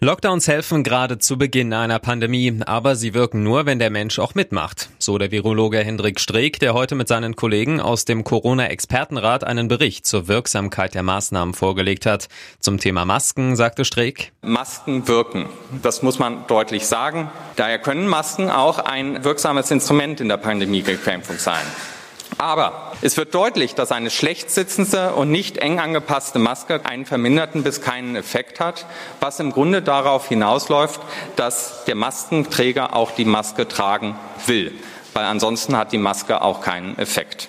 Lockdowns 0.00 0.46
helfen 0.46 0.84
gerade 0.84 1.18
zu 1.18 1.38
Beginn 1.38 1.72
einer 1.72 1.98
Pandemie, 1.98 2.60
aber 2.66 2.96
sie 2.96 3.14
wirken 3.14 3.42
nur, 3.42 3.64
wenn 3.64 3.78
der 3.78 3.88
Mensch 3.90 4.18
auch 4.18 4.34
mitmacht. 4.34 4.90
So 4.98 5.16
der 5.16 5.30
Virologe 5.30 5.78
Hendrik 5.78 6.20
Streeck, 6.20 6.60
der 6.60 6.74
heute 6.74 6.94
mit 6.94 7.08
seinen 7.08 7.34
Kollegen 7.34 7.80
aus 7.80 8.04
dem 8.04 8.22
Corona-Expertenrat 8.22 9.44
einen 9.44 9.68
Bericht 9.68 10.06
zur 10.06 10.28
Wirksamkeit 10.28 10.94
der 10.94 11.02
Maßnahmen 11.02 11.54
vorgelegt 11.54 12.04
hat. 12.04 12.28
Zum 12.60 12.78
Thema 12.78 13.06
Masken 13.06 13.56
sagte 13.56 13.86
Streeck. 13.86 14.32
Masken 14.42 15.08
wirken. 15.08 15.48
Das 15.82 16.02
muss 16.02 16.18
man 16.18 16.46
deutlich 16.46 16.86
sagen. 16.86 17.30
Daher 17.56 17.78
können 17.78 18.06
Masken 18.06 18.50
auch 18.50 18.78
ein 18.78 19.24
wirksames 19.24 19.70
Instrument 19.70 20.20
in 20.20 20.28
der 20.28 20.36
Pandemiebekämpfung 20.36 21.38
sein. 21.38 21.64
Aber 22.38 22.92
es 23.00 23.16
wird 23.16 23.34
deutlich, 23.34 23.74
dass 23.74 23.92
eine 23.92 24.10
schlecht 24.10 24.50
sitzende 24.50 25.14
und 25.14 25.30
nicht 25.30 25.58
eng 25.58 25.78
angepasste 25.78 26.38
Maske 26.38 26.84
einen 26.84 27.06
verminderten 27.06 27.62
bis 27.62 27.80
keinen 27.80 28.14
Effekt 28.14 28.60
hat, 28.60 28.86
was 29.20 29.40
im 29.40 29.52
Grunde 29.52 29.80
darauf 29.80 30.28
hinausläuft, 30.28 31.00
dass 31.36 31.84
der 31.86 31.94
Maskenträger 31.94 32.94
auch 32.94 33.12
die 33.12 33.24
Maske 33.24 33.66
tragen 33.68 34.16
will, 34.46 34.72
weil 35.14 35.24
ansonsten 35.24 35.76
hat 35.76 35.92
die 35.92 35.98
Maske 35.98 36.42
auch 36.42 36.60
keinen 36.60 36.98
Effekt. 36.98 37.48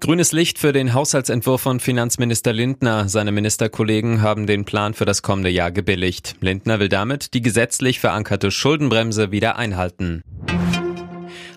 Grünes 0.00 0.32
Licht 0.32 0.58
für 0.58 0.72
den 0.72 0.94
Haushaltsentwurf 0.94 1.60
von 1.60 1.80
Finanzminister 1.80 2.52
Lindner. 2.52 3.08
Seine 3.08 3.32
Ministerkollegen 3.32 4.22
haben 4.22 4.46
den 4.46 4.64
Plan 4.64 4.94
für 4.94 5.04
das 5.04 5.22
kommende 5.22 5.50
Jahr 5.50 5.72
gebilligt. 5.72 6.36
Lindner 6.40 6.78
will 6.78 6.88
damit 6.88 7.34
die 7.34 7.42
gesetzlich 7.42 8.00
verankerte 8.00 8.50
Schuldenbremse 8.50 9.32
wieder 9.32 9.56
einhalten. 9.56 10.22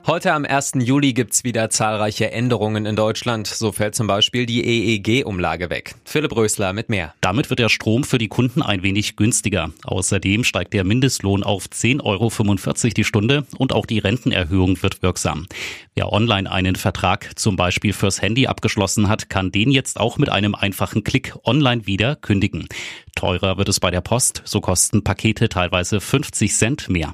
Heute 0.08 0.34
am 0.34 0.46
1. 0.46 0.74
Juli 0.80 1.14
gibt's 1.14 1.44
wieder 1.44 1.70
zahlreiche 1.70 2.32
Änderungen 2.32 2.88
in 2.88 2.96
Deutschland. 2.96 3.46
So 3.46 3.72
fällt 3.72 3.94
zum 3.94 4.08
Beispiel 4.08 4.48
die 4.48 4.66
EEG-Umlage 4.66 5.70
weg. 5.70 5.94
Philipp 6.06 6.36
Rösler 6.36 6.74
mit 6.74 6.90
mehr. 6.90 7.14
Damit 7.22 7.52
wird 7.52 7.60
der 7.60 7.70
Strom 7.70 8.04
für 8.04 8.18
die 8.18 8.28
Kunden 8.28 8.64
ein 8.64 8.82
wenig 8.82 9.16
günstiger. 9.16 9.70
Außerdem 9.84 10.44
steigt 10.44 10.74
der 10.74 10.86
Mindestlohn 10.86 11.44
auf 11.44 11.66
10,45 11.66 12.04
Euro 12.04 12.94
die 12.96 13.04
Stunde 13.04 13.46
und 13.60 13.74
auch 13.74 13.86
die 13.86 14.00
Rentenerhöhung 14.00 14.82
wird 14.82 15.04
wirksam. 15.04 15.46
Wer 15.94 16.12
online 16.12 16.52
einen 16.52 16.76
Vertrag 16.76 17.38
zum 17.38 17.56
Beispiel 17.56 17.94
fürs 17.94 18.24
Handy 18.24 18.48
abgeschlossen 18.48 19.08
hat, 19.08 19.30
kann 19.30 19.52
den 19.52 19.70
jetzt 19.70 20.00
auch 20.00 20.18
mit 20.18 20.30
einem 20.30 20.56
einfachen 20.56 21.04
Klick 21.04 21.36
online 21.44 21.86
wieder 21.86 22.16
kündigen. 22.16 22.68
Teurer 23.16 23.58
wird 23.58 23.70
es 23.70 23.80
bei 23.80 23.92
der 23.92 24.02
Post, 24.02 24.42
so 24.46 24.62
kosten 24.62 25.04
Pakete 25.04 25.48
teilweise 25.48 26.02
50 26.02 26.56
Cent 26.56 26.90
mehr. 26.90 27.14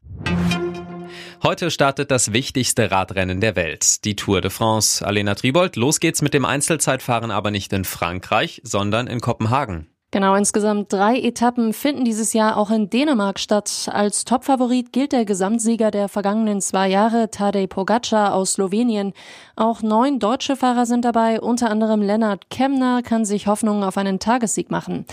Heute 1.44 1.70
startet 1.70 2.10
das 2.10 2.34
wichtigste 2.34 2.90
Radrennen 2.90 3.40
der 3.40 3.56
Welt, 3.56 4.04
die 4.06 4.16
Tour 4.16 4.42
de 4.42 4.50
France. 4.50 5.06
Alena 5.06 5.36
Tribold, 5.36 5.76
los 5.76 6.00
geht's 6.00 6.24
mit 6.24 6.34
dem 6.34 6.46
Einzelzeitfahren 6.46 7.30
aber 7.30 7.52
nicht 7.52 7.72
in 7.74 7.86
Frankreich, 7.86 8.60
sondern 8.64 9.06
in 9.06 9.22
Kopenhagen. 9.22 9.88
Genau, 10.10 10.36
insgesamt 10.36 10.94
drei 10.94 11.20
Etappen 11.20 11.74
finden 11.74 12.06
dieses 12.06 12.32
Jahr 12.32 12.56
auch 12.56 12.72
in 12.72 12.90
Dänemark 12.90 13.40
statt. 13.40 13.90
Als 13.92 14.24
Topfavorit 14.24 14.94
gilt 14.94 15.12
der 15.12 15.26
Gesamtsieger 15.26 15.92
der 15.92 16.08
vergangenen 16.08 16.62
zwei 16.62 16.88
Jahre, 16.88 17.30
Tadej 17.30 17.68
Pogacar 17.68 18.34
aus 18.34 18.54
Slowenien. 18.54 19.12
Auch 19.58 19.82
neun 19.82 20.20
deutsche 20.20 20.56
Fahrer 20.56 20.86
sind 20.86 21.04
dabei, 21.04 21.42
unter 21.42 21.70
anderem 21.70 22.02
Lennart 22.02 22.50
Kemner 22.50 23.02
kann 23.04 23.26
sich 23.26 23.48
Hoffnung 23.48 23.84
auf 23.84 23.98
einen 23.98 24.20
Tagessieg 24.20 24.72
machen. 24.72 25.06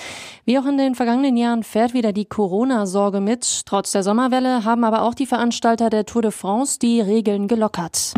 Wie 0.44 0.60
auch 0.60 0.66
in 0.66 0.78
den 0.78 0.94
vergangenen 0.94 1.36
Jahren 1.36 1.64
fährt 1.64 1.92
wieder 1.92 2.12
die 2.12 2.26
Corona-Sorge 2.26 3.20
mit. 3.20 3.66
Trotz 3.66 3.90
der 3.90 4.04
Sommerwelle 4.04 4.64
haben 4.64 4.84
aber 4.84 5.02
auch 5.02 5.14
die 5.14 5.26
Veranstalter 5.26 5.90
der 5.90 6.06
Tour 6.06 6.22
de 6.22 6.30
France 6.30 6.78
die 6.78 7.00
Regeln 7.00 7.48
gelockert. 7.48 8.14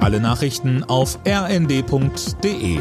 Alle 0.00 0.20
Nachrichten 0.20 0.84
auf 0.84 1.18
rnd.de 1.26 2.80